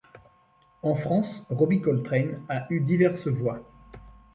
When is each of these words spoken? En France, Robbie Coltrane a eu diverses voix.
En 0.81 0.95
France, 0.95 1.43
Robbie 1.51 1.79
Coltrane 1.79 2.41
a 2.49 2.65
eu 2.71 2.79
diverses 2.79 3.27
voix. 3.27 3.59